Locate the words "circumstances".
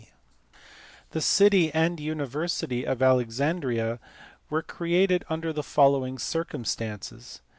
6.17-7.41